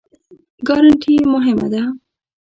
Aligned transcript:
ګارنټي 0.67 1.13
مهمه 1.33 1.67
دی؟ 1.71 1.83